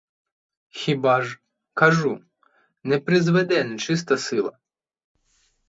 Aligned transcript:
Хіба 0.69 1.21
ж, 1.21 1.37
кажу, 1.73 2.15
не 2.83 2.99
призведе 2.99 3.63
нечиста 3.63 4.17
сила. 4.27 4.57